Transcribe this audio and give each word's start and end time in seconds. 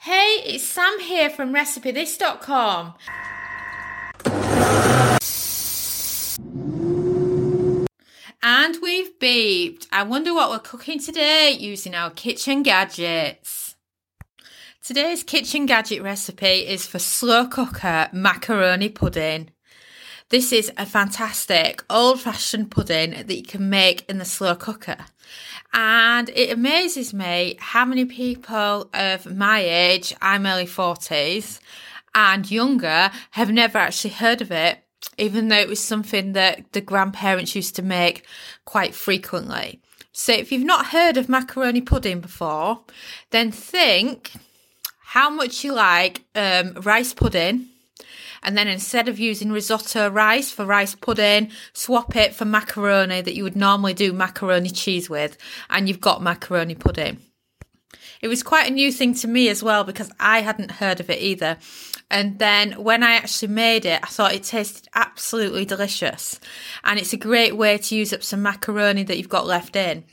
Hey, 0.00 0.42
it's 0.44 0.64
Sam 0.64 1.00
here 1.00 1.30
from 1.30 1.54
RecipeThis.com. 1.54 2.94
And 8.42 8.76
we've 8.82 9.18
beeped. 9.18 9.86
I 9.90 10.02
wonder 10.02 10.34
what 10.34 10.50
we're 10.50 10.58
cooking 10.58 11.00
today 11.00 11.56
using 11.58 11.94
our 11.94 12.10
kitchen 12.10 12.62
gadgets. 12.62 13.76
Today's 14.82 15.22
kitchen 15.22 15.64
gadget 15.64 16.02
recipe 16.02 16.66
is 16.66 16.86
for 16.86 16.98
slow 16.98 17.46
cooker 17.46 18.10
macaroni 18.12 18.90
pudding. 18.90 19.53
This 20.30 20.52
is 20.52 20.72
a 20.78 20.86
fantastic 20.86 21.84
old 21.90 22.20
fashioned 22.20 22.70
pudding 22.70 23.10
that 23.10 23.36
you 23.36 23.42
can 23.42 23.68
make 23.68 24.08
in 24.08 24.16
the 24.18 24.24
slow 24.24 24.54
cooker. 24.54 24.96
And 25.74 26.30
it 26.30 26.50
amazes 26.50 27.12
me 27.12 27.56
how 27.60 27.84
many 27.84 28.06
people 28.06 28.88
of 28.94 29.26
my 29.26 29.60
age, 29.60 30.14
I'm 30.22 30.46
early 30.46 30.64
40s, 30.64 31.60
and 32.14 32.50
younger 32.50 33.10
have 33.32 33.50
never 33.50 33.76
actually 33.76 34.14
heard 34.14 34.40
of 34.40 34.50
it, 34.50 34.78
even 35.18 35.48
though 35.48 35.58
it 35.58 35.68
was 35.68 35.80
something 35.80 36.32
that 36.32 36.72
the 36.72 36.80
grandparents 36.80 37.54
used 37.54 37.76
to 37.76 37.82
make 37.82 38.24
quite 38.64 38.94
frequently. 38.94 39.80
So 40.12 40.32
if 40.32 40.50
you've 40.50 40.64
not 40.64 40.86
heard 40.86 41.18
of 41.18 41.28
macaroni 41.28 41.82
pudding 41.82 42.20
before, 42.20 42.80
then 43.30 43.50
think 43.50 44.32
how 45.00 45.28
much 45.28 45.64
you 45.64 45.74
like 45.74 46.22
um, 46.34 46.74
rice 46.76 47.12
pudding 47.12 47.68
and 48.42 48.56
then 48.56 48.68
instead 48.68 49.08
of 49.08 49.18
using 49.18 49.50
risotto 49.50 50.08
rice 50.08 50.50
for 50.50 50.64
rice 50.64 50.94
pudding, 50.94 51.50
swap 51.72 52.14
it 52.16 52.34
for 52.34 52.44
macaroni 52.44 53.22
that 53.22 53.34
you 53.34 53.42
would 53.42 53.56
normally 53.56 53.94
do 53.94 54.12
macaroni 54.12 54.70
cheese 54.70 55.08
with, 55.08 55.36
and 55.70 55.88
you've 55.88 56.00
got 56.00 56.22
macaroni 56.22 56.74
pudding. 56.74 57.18
It 58.20 58.28
was 58.28 58.42
quite 58.42 58.70
a 58.70 58.74
new 58.74 58.90
thing 58.90 59.14
to 59.16 59.28
me 59.28 59.48
as 59.48 59.62
well 59.62 59.84
because 59.84 60.10
I 60.18 60.40
hadn't 60.40 60.72
heard 60.72 61.00
of 61.00 61.10
it 61.10 61.20
either. 61.20 61.58
And 62.10 62.38
then 62.38 62.72
when 62.72 63.02
I 63.02 63.12
actually 63.12 63.48
made 63.48 63.84
it, 63.84 64.00
I 64.02 64.06
thought 64.06 64.34
it 64.34 64.44
tasted 64.44 64.88
absolutely 64.94 65.64
delicious. 65.64 66.40
And 66.84 66.98
it's 66.98 67.12
a 67.12 67.18
great 67.18 67.56
way 67.56 67.76
to 67.78 67.94
use 67.94 68.12
up 68.12 68.22
some 68.22 68.42
macaroni 68.42 69.02
that 69.04 69.18
you've 69.18 69.28
got 69.28 69.46
left 69.46 69.76
in. 69.76 70.04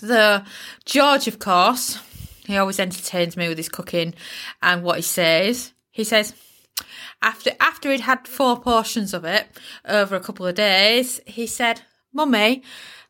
The 0.00 0.44
George, 0.84 1.26
of 1.26 1.38
course, 1.38 1.98
he 2.46 2.56
always 2.56 2.78
entertains 2.78 3.36
me 3.36 3.48
with 3.48 3.58
his 3.58 3.68
cooking 3.68 4.14
and 4.62 4.82
what 4.82 4.96
he 4.96 5.02
says. 5.02 5.72
He 5.90 6.04
says, 6.04 6.34
after 7.22 7.52
after 7.60 7.90
he'd 7.90 8.00
had 8.00 8.28
four 8.28 8.60
portions 8.60 9.14
of 9.14 9.24
it 9.24 9.46
over 9.84 10.16
a 10.16 10.20
couple 10.20 10.46
of 10.46 10.54
days, 10.54 11.20
he 11.26 11.46
said, 11.46 11.82
"Mummy, 12.12 12.62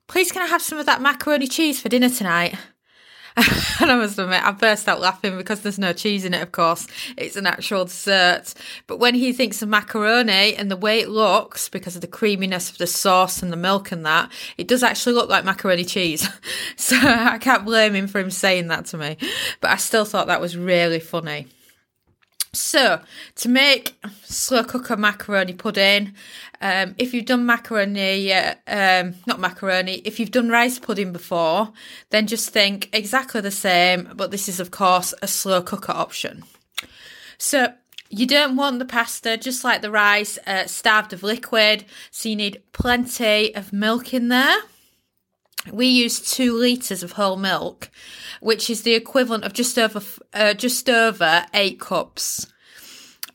please 0.07 0.33
can 0.33 0.43
I 0.43 0.47
have 0.47 0.63
some 0.63 0.79
of 0.79 0.87
that 0.87 1.03
macaroni 1.03 1.47
cheese 1.47 1.81
for 1.81 1.89
dinner 1.89 2.11
tonight?" 2.11 2.55
and 3.81 3.91
I 3.91 3.97
must 3.97 4.19
admit, 4.19 4.43
I 4.43 4.51
burst 4.51 4.89
out 4.89 5.01
laughing 5.01 5.37
because 5.37 5.61
there's 5.61 5.79
no 5.79 5.93
cheese 5.93 6.25
in 6.25 6.35
it, 6.35 6.43
of 6.43 6.51
course. 6.51 6.89
It's 7.17 7.37
an 7.37 7.47
actual 7.47 7.85
dessert. 7.85 8.55
But 8.87 8.99
when 8.99 9.15
he 9.15 9.33
thinks 9.33 9.63
of 9.63 9.69
macaroni 9.69 10.57
and 10.57 10.71
the 10.71 10.77
way 10.77 11.01
it 11.01 11.09
looks, 11.09 11.69
because 11.69 11.95
of 11.95 12.01
the 12.01 12.09
creaminess 12.09 12.71
of 12.71 12.79
the 12.79 12.87
sauce 12.87 13.43
and 13.43 13.53
the 13.53 13.57
milk 13.57 13.93
and 13.93 14.05
that, 14.07 14.33
it 14.57 14.67
does 14.67 14.83
actually 14.83 15.15
look 15.15 15.31
like 15.31 15.45
macaroni 15.45 15.85
cheese. 15.85 16.29
so 16.77 16.97
I 16.97 17.39
can't 17.39 17.65
blame 17.65 17.95
him 17.95 18.09
for 18.09 18.19
him 18.19 18.31
saying 18.31 18.69
that 18.69 18.87
to 18.87 18.99
me. 18.99 19.17
But 19.61 19.71
I 19.71 19.77
still 19.77 20.05
thought 20.05 20.27
that 20.27 20.41
was 20.41 20.57
really 20.57 21.01
funny. 21.01 21.47
So, 22.53 23.01
to 23.37 23.49
make 23.49 23.99
slow 24.23 24.65
cooker 24.65 24.97
macaroni 24.97 25.53
pudding, 25.53 26.15
um, 26.61 26.95
if 26.99 27.13
you've 27.13 27.27
done 27.27 27.45
macaroni, 27.45 28.33
uh, 28.33 28.55
um, 28.67 29.15
not 29.27 29.39
macaroni, 29.39 29.97
if 30.05 30.19
you've 30.19 30.31
done 30.31 30.49
rice 30.49 30.79
pudding 30.79 31.13
before, 31.13 31.73
then 32.11 32.27
just 32.27 32.49
think 32.51 32.89
exactly 32.93 33.41
the 33.43 33.51
same, 33.51 34.11
but 34.15 34.31
this 34.31 34.49
is, 34.49 34.61
of 34.61 34.71
course, 34.71 35.13
a 35.21 35.29
slow 35.29 35.61
cooker 35.63 35.93
option. 35.93 36.43
So, 37.37 37.75
you 38.11 38.27
don't 38.27 38.57
want 38.57 38.79
the 38.79 38.87
pasta, 38.87 39.37
just 39.37 39.65
like 39.65 39.83
the 39.83 39.91
rice, 39.91 40.39
uh, 40.47 40.67
starved 40.67 41.13
of 41.13 41.23
liquid, 41.23 41.85
so 42.11 42.31
you 42.31 42.37
need 42.37 42.63
plenty 42.73 43.55
of 43.55 43.73
milk 43.73 44.15
in 44.15 44.29
there. 44.29 44.57
We 45.73 45.87
use 45.87 46.21
two 46.21 46.57
litres 46.57 47.03
of 47.03 47.13
whole 47.13 47.37
milk 47.37 47.91
which 48.41 48.71
is 48.71 48.83
the 48.83 48.95
equivalent 48.95 49.45
of 49.45 49.53
just 49.53 49.79
over 49.79 50.03
uh, 50.33 50.55
just 50.55 50.89
over 50.89 51.47
eight 51.55 51.81
cups. 51.81 52.47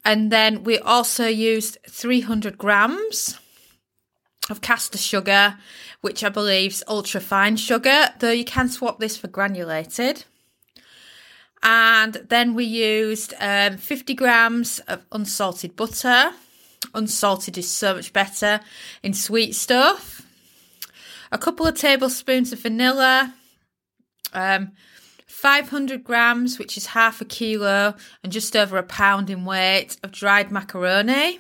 And 0.05 0.31
then 0.31 0.63
we 0.63 0.77
also 0.79 1.27
used 1.27 1.77
300 1.89 2.57
grams 2.57 3.39
of 4.49 4.59
caster 4.59 4.97
sugar, 4.97 5.57
which 6.01 6.23
I 6.23 6.29
believe 6.29 6.71
is 6.71 6.83
ultra 6.89 7.21
fine 7.21 7.55
sugar, 7.55 8.09
though 8.19 8.31
you 8.31 8.43
can 8.43 8.67
swap 8.67 8.99
this 8.99 9.15
for 9.15 9.29
granulated. 9.29 10.25
And 11.61 12.15
then 12.27 12.53
we 12.53 12.65
used 12.65 13.33
um, 13.39 13.77
50 13.77 14.13
grams 14.15 14.79
of 14.79 15.05
unsalted 15.13 15.77
butter. 15.77 16.31
Unsalted 16.93 17.57
is 17.57 17.69
so 17.69 17.95
much 17.95 18.11
better 18.11 18.59
in 19.01 19.13
sweet 19.13 19.55
stuff. 19.55 20.21
A 21.33 21.37
couple 21.39 21.65
of 21.65 21.75
tablespoons 21.75 22.53
of 22.53 22.59
vanilla, 22.59 23.33
um, 24.33 24.71
500 25.25 26.03
grams, 26.03 26.59
which 26.59 26.77
is 26.77 26.85
half 26.85 27.21
a 27.21 27.25
kilo 27.25 27.95
and 28.23 28.31
just 28.31 28.55
over 28.55 28.77
a 28.77 28.83
pound 28.83 29.31
in 29.31 29.43
weight 29.43 29.97
of 30.03 30.11
dried 30.11 30.51
macaroni, 30.51 31.39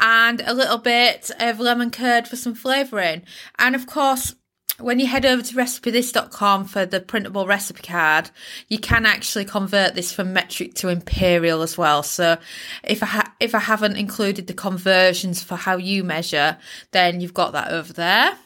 and 0.00 0.42
a 0.44 0.52
little 0.52 0.78
bit 0.78 1.30
of 1.38 1.60
lemon 1.60 1.92
curd 1.92 2.26
for 2.26 2.34
some 2.34 2.56
flavouring. 2.56 3.22
And 3.56 3.76
of 3.76 3.86
course, 3.86 4.34
when 4.80 4.98
you 4.98 5.06
head 5.06 5.24
over 5.24 5.42
to 5.42 5.54
recipethis.com 5.54 6.64
for 6.64 6.84
the 6.84 7.00
printable 7.00 7.46
recipe 7.46 7.82
card, 7.82 8.30
you 8.66 8.80
can 8.80 9.06
actually 9.06 9.44
convert 9.44 9.94
this 9.94 10.12
from 10.12 10.32
metric 10.32 10.74
to 10.74 10.88
imperial 10.88 11.62
as 11.62 11.78
well. 11.78 12.02
So 12.02 12.36
if 12.82 13.04
I 13.04 13.06
ha- 13.06 13.34
if 13.38 13.54
I 13.54 13.60
haven't 13.60 13.96
included 13.96 14.48
the 14.48 14.54
conversions 14.54 15.40
for 15.40 15.54
how 15.54 15.76
you 15.76 16.02
measure, 16.02 16.58
then 16.90 17.20
you've 17.20 17.32
got 17.32 17.52
that 17.52 17.70
over 17.70 17.92
there. 17.92 18.36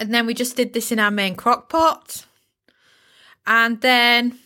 And 0.00 0.12
then 0.12 0.26
we 0.26 0.34
just 0.34 0.56
did 0.56 0.72
this 0.72 0.90
in 0.90 0.98
our 0.98 1.12
main 1.12 1.36
crock 1.36 1.68
pot 1.68 2.26
and 3.46 3.80
then 3.80 4.38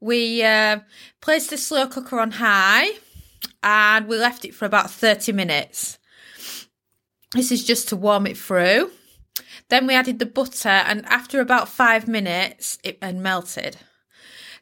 we 0.00 0.42
uh, 0.42 0.80
placed 1.20 1.50
the 1.50 1.56
slow 1.56 1.86
cooker 1.86 2.20
on 2.20 2.32
high 2.32 2.90
and 3.62 4.06
we 4.06 4.18
left 4.18 4.44
it 4.44 4.54
for 4.54 4.64
about 4.64 4.90
30 4.90 5.32
minutes. 5.32 5.98
This 7.32 7.50
is 7.50 7.64
just 7.64 7.88
to 7.88 7.96
warm 7.96 8.26
it 8.26 8.36
through. 8.36 8.90
Then 9.68 9.86
we 9.86 9.94
added 9.94 10.18
the 10.18 10.26
butter, 10.26 10.68
and 10.68 11.06
after 11.06 11.40
about 11.40 11.68
five 11.68 12.06
minutes, 12.06 12.78
it 12.84 12.98
and 13.00 13.22
melted. 13.22 13.78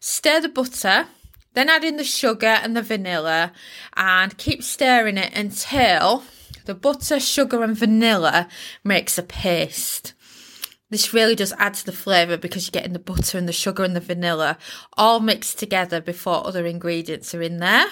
Stir 0.01 0.41
the 0.41 0.49
butter, 0.49 1.07
then 1.55 1.69
add 1.69 1.83
in 1.83 1.97
the 1.97 2.05
sugar 2.05 2.47
and 2.47 2.77
the 2.77 2.83
vanilla, 2.83 3.53
and 3.97 4.39
keep 4.39 4.63
stirring 4.63 5.19
it 5.19 5.37
until 5.37 6.23
the 6.65 6.75
butter, 6.75 7.21
sugar, 7.21 7.63
and 7.63 7.77
vanilla 7.77 8.49
makes 8.85 9.19
a 9.19 9.23
paste. 9.23 10.15
This 10.93 11.15
really 11.15 11.35
does 11.35 11.55
add 11.59 11.73
to 11.75 11.87
the 11.87 11.93
flavour 11.93 12.37
because 12.37 12.67
you're 12.67 12.79
getting 12.79 12.93
the 12.93 12.99
butter 12.99 13.39
and 13.39 13.49
the 13.49 13.53
sugar 13.53 13.83
and 13.83 13.97
the 13.97 14.01
vanilla 14.01 14.59
all 14.99 15.21
mixed 15.21 15.59
together 15.59 16.03
before 16.03 16.47
other 16.47 16.67
ingredients 16.67 17.35
are 17.35 17.41
in 17.41 17.61
there. 17.61 17.87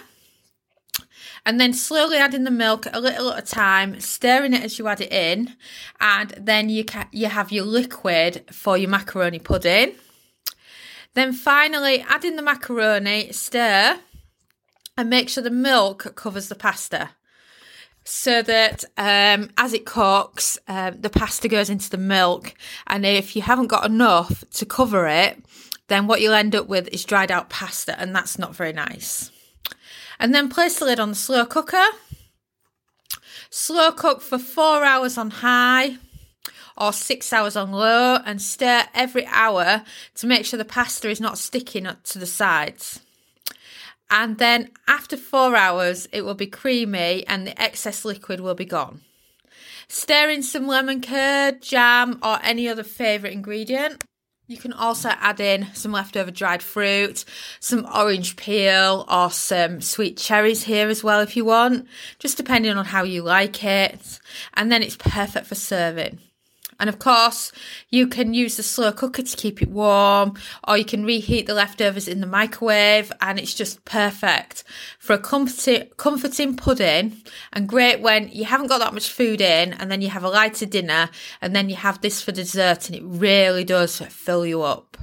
And 1.47 1.59
then 1.59 1.73
slowly 1.73 2.19
adding 2.19 2.45
the 2.45 2.51
milk 2.51 2.87
a 2.93 3.01
little 3.01 3.33
at 3.33 3.45
a 3.45 3.47
time, 3.47 3.99
stirring 4.01 4.53
it 4.53 4.63
as 4.63 4.79
you 4.79 4.87
add 4.87 5.01
it 5.01 5.11
in, 5.11 5.57
and 5.99 6.35
then 6.37 6.69
you 6.69 6.85
ca- 6.85 7.09
you 7.11 7.29
have 7.29 7.51
your 7.51 7.65
liquid 7.65 8.45
for 8.53 8.77
your 8.77 8.91
macaroni 8.91 9.39
pudding. 9.39 9.95
Then 11.15 11.33
finally 11.33 12.05
adding 12.07 12.37
the 12.37 12.43
macaroni, 12.43 13.33
stir, 13.33 13.99
and 14.99 15.09
make 15.09 15.31
sure 15.31 15.43
the 15.43 15.51
milk 15.51 16.15
covers 16.15 16.49
the 16.49 16.55
pasta 16.55 17.11
so 18.05 18.43
that 18.43 18.85
um, 18.97 19.51
as 19.57 19.73
it 19.73 19.87
cooks, 19.87 20.59
um, 20.69 21.01
the 21.01 21.11
pasta 21.11 21.49
goes 21.49 21.71
into 21.71 21.91
the 21.91 21.99
milk. 21.99 22.55
And 22.87 23.05
if 23.05 23.37
you 23.37 23.43
haven't 23.43 23.69
got 23.69 23.87
enough 23.87 24.45
to 24.53 24.67
cover 24.67 25.07
it, 25.07 25.39
then 25.89 26.07
what 26.07 26.21
you'll 26.21 26.35
end 26.35 26.55
up 26.55 26.69
with 26.69 26.89
is 26.89 27.05
dried 27.05 27.31
out 27.31 27.51
pasta, 27.51 27.99
and 28.01 28.15
that's 28.15 28.39
not 28.39 28.55
very 28.55 28.73
nice. 28.73 29.31
And 30.19 30.35
then 30.35 30.49
place 30.49 30.79
the 30.79 30.85
lid 30.85 31.01
on 31.01 31.11
the 31.11 31.15
slow 31.15 31.45
cooker. 31.45 31.85
Slow 33.51 33.91
cook 33.91 34.21
for 34.21 34.39
four 34.39 34.85
hours 34.85 35.19
on 35.19 35.31
high 35.31 35.97
or 36.77 36.93
six 36.93 37.33
hours 37.33 37.57
on 37.57 37.73
low 37.73 38.19
and 38.25 38.41
stir 38.41 38.85
every 38.95 39.27
hour 39.27 39.83
to 40.15 40.27
make 40.27 40.47
sure 40.47 40.57
the 40.57 40.65
pasta 40.65 41.11
is 41.11 41.21
not 41.21 41.37
sticking 41.37 41.89
to 42.05 42.19
the 42.19 42.27
sides 42.27 43.01
and 44.11 44.39
then 44.39 44.71
after 44.89 45.17
four 45.17 45.57
hours 45.57 46.07
it 46.13 46.23
will 46.23 46.35
be 46.35 46.47
creamy 46.47 47.27
and 47.27 47.47
the 47.47 47.61
excess 47.61 48.05
liquid 48.05 48.41
will 48.41 48.55
be 48.55 48.65
gone. 48.65 49.03
Stir 49.89 50.31
in 50.31 50.43
some 50.43 50.67
lemon 50.67 51.01
curd, 51.01 51.63
jam, 51.63 52.19
or 52.23 52.39
any 52.43 52.69
other 52.69 52.85
favourite 52.85 53.33
ingredient. 53.33 54.05
You 54.47 54.57
can 54.57 54.73
also 54.73 55.11
add 55.11 55.39
in 55.39 55.69
some 55.75 55.93
leftover 55.93 56.31
dried 56.33 56.63
fruit, 56.63 57.25
some 57.61 57.87
orange 57.95 58.35
peel, 58.35 59.05
or 59.09 59.31
some 59.31 59.81
sweet 59.81 60.17
cherries 60.17 60.65
here 60.65 60.89
as 60.89 61.05
well 61.05 61.21
if 61.21 61.37
you 61.37 61.45
want, 61.45 61.87
just 62.19 62.37
depending 62.37 62.77
on 62.77 62.85
how 62.85 63.05
you 63.05 63.23
like 63.23 63.63
it. 63.63 64.19
And 64.55 64.71
then 64.73 64.83
it's 64.83 64.97
perfect 64.97 65.47
for 65.47 65.55
serving. 65.55 66.19
And 66.81 66.89
of 66.89 66.99
course, 66.99 67.53
you 67.91 68.09
can 68.09 68.35
use 68.35 68.57
the 68.57 68.63
slow 68.63 68.91
cooker 68.91 69.23
to 69.23 69.37
keep 69.37 69.63
it 69.63 69.69
warm, 69.69 70.35
or 70.67 70.77
you 70.77 70.85
can 70.85 71.05
reheat 71.05 71.47
the 71.47 71.55
leftovers 71.55 72.09
in 72.09 72.21
the 72.21 72.27
microwave, 72.27 73.13
and 73.21 73.39
it's 73.39 73.55
just 73.55 73.85
perfect 73.85 74.65
for 74.99 75.13
a 75.13 75.19
comforting, 75.19 75.89
comforting 75.99 76.57
pudding 76.57 77.23
and 77.53 77.69
great 77.69 78.01
when 78.01 78.29
you 78.29 78.47
haven't 78.47 78.69
got 78.69 78.79
that 78.79 78.95
much 78.95 79.13
food 79.13 79.41
in 79.41 79.75
and 79.75 79.91
then 79.91 80.01
you 80.01 80.09
have 80.09 80.25
a 80.25 80.29
lighter 80.29 80.67
dinner 80.67 81.11
and 81.41 81.55
then 81.55 81.69
you 81.69 81.77
have 81.77 82.01
this 82.01 82.23
for 82.23 82.33
dessert 82.33 82.89
and 82.89 82.97
it 82.97 83.03
really 83.05 83.65
does 83.65 83.99
fill 83.99 84.47
you 84.47 84.63
up. 84.63 84.97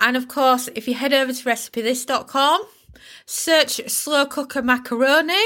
And 0.00 0.16
of 0.16 0.28
course, 0.28 0.68
if 0.74 0.86
you 0.86 0.94
head 0.94 1.14
over 1.14 1.32
to 1.32 1.44
recipethis.com, 1.44 2.62
search 3.24 3.88
slow 3.88 4.26
cooker 4.26 4.62
macaroni 4.62 5.42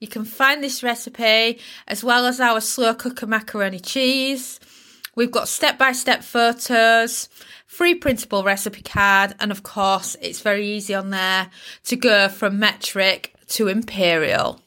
you 0.00 0.08
can 0.08 0.24
find 0.24 0.62
this 0.62 0.82
recipe 0.82 1.60
as 1.86 2.02
well 2.02 2.26
as 2.26 2.40
our 2.40 2.60
slow 2.60 2.94
cooker 2.94 3.26
macaroni 3.26 3.80
cheese. 3.80 4.60
We've 5.16 5.30
got 5.30 5.48
step 5.48 5.78
by 5.78 5.92
step 5.92 6.24
photos, 6.24 7.28
free 7.66 7.94
printable 7.94 8.42
recipe 8.42 8.82
card, 8.82 9.34
and 9.38 9.52
of 9.52 9.62
course, 9.62 10.16
it's 10.20 10.40
very 10.40 10.66
easy 10.66 10.94
on 10.94 11.10
there 11.10 11.50
to 11.84 11.96
go 11.96 12.28
from 12.28 12.58
metric 12.58 13.34
to 13.48 13.68
imperial. 13.68 14.60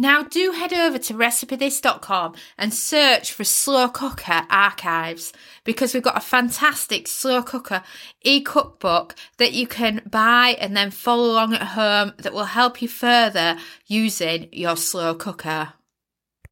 Now 0.00 0.22
do 0.22 0.52
head 0.52 0.72
over 0.72 0.96
to 0.96 1.14
recipethis.com 1.14 2.36
and 2.56 2.72
search 2.72 3.32
for 3.32 3.42
slow 3.42 3.88
cooker 3.88 4.46
archives 4.48 5.32
because 5.64 5.92
we've 5.92 6.04
got 6.04 6.16
a 6.16 6.20
fantastic 6.20 7.08
slow 7.08 7.42
cooker 7.42 7.82
e-cookbook 8.22 9.16
that 9.38 9.54
you 9.54 9.66
can 9.66 10.02
buy 10.08 10.56
and 10.60 10.76
then 10.76 10.92
follow 10.92 11.32
along 11.32 11.54
at 11.54 11.62
home 11.62 12.12
that 12.18 12.32
will 12.32 12.44
help 12.44 12.80
you 12.80 12.86
further 12.86 13.58
using 13.88 14.48
your 14.52 14.76
slow 14.76 15.16
cooker. 15.16 15.72